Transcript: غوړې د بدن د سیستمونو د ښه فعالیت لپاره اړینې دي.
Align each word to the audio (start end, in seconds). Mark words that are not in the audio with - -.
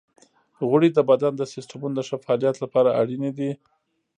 غوړې 0.67 0.89
د 0.93 0.99
بدن 1.09 1.33
د 1.37 1.43
سیستمونو 1.53 1.93
د 1.95 2.01
ښه 2.07 2.17
فعالیت 2.23 2.55
لپاره 2.63 2.95
اړینې 3.01 3.31
دي. 3.37 3.51